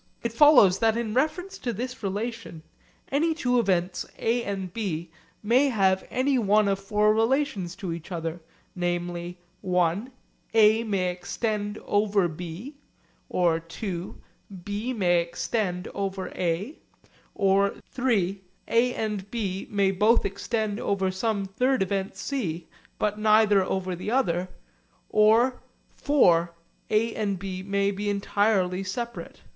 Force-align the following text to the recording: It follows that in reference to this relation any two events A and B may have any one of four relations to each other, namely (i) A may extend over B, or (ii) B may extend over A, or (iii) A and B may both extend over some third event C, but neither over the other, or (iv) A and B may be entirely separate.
It 0.23 0.33
follows 0.33 0.79
that 0.79 0.97
in 0.97 1.13
reference 1.13 1.59
to 1.59 1.71
this 1.71 2.01
relation 2.01 2.63
any 3.11 3.35
two 3.35 3.59
events 3.59 4.03
A 4.17 4.43
and 4.43 4.73
B 4.73 5.11
may 5.43 5.69
have 5.69 6.07
any 6.09 6.39
one 6.39 6.67
of 6.67 6.79
four 6.79 7.13
relations 7.13 7.75
to 7.75 7.93
each 7.93 8.11
other, 8.11 8.41
namely 8.75 9.37
(i) 9.63 10.07
A 10.55 10.83
may 10.83 11.11
extend 11.11 11.77
over 11.85 12.27
B, 12.27 12.77
or 13.29 13.61
(ii) 13.83 14.13
B 14.63 14.91
may 14.91 15.21
extend 15.21 15.87
over 15.89 16.29
A, 16.29 16.79
or 17.35 17.75
(iii) 17.99 18.41
A 18.67 18.95
and 18.95 19.29
B 19.29 19.67
may 19.69 19.91
both 19.91 20.25
extend 20.25 20.79
over 20.79 21.11
some 21.11 21.45
third 21.45 21.83
event 21.83 22.15
C, 22.15 22.67
but 22.97 23.19
neither 23.19 23.63
over 23.63 23.95
the 23.95 24.09
other, 24.09 24.49
or 25.11 25.61
(iv) 26.07 26.49
A 26.89 27.13
and 27.15 27.37
B 27.37 27.61
may 27.61 27.91
be 27.91 28.09
entirely 28.09 28.83
separate. 28.83 29.41